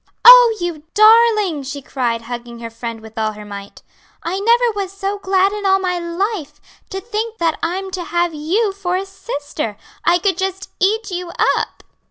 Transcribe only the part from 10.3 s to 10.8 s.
just